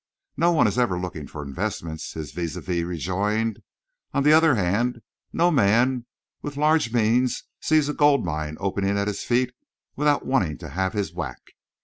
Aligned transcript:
"No 0.35 0.51
one 0.51 0.65
is 0.65 0.79
ever 0.79 0.97
looking 0.99 1.27
for 1.27 1.43
investments," 1.43 2.13
his 2.13 2.31
vis 2.31 2.55
à 2.57 2.61
vis 2.63 2.83
rejoined. 2.83 3.61
"On 4.15 4.23
the 4.23 4.33
other 4.33 4.55
hand, 4.55 5.03
no 5.31 5.51
man 5.51 6.07
with 6.41 6.57
large 6.57 6.91
means 6.91 7.43
sees 7.59 7.87
a 7.87 7.93
gold 7.93 8.25
mine 8.25 8.57
opening 8.59 8.97
at 8.97 9.07
his 9.07 9.23
feet 9.23 9.51
without 9.95 10.25
wanting 10.25 10.57
to 10.57 10.69
have 10.69 10.93
his 10.93 11.13
whack. 11.13 11.49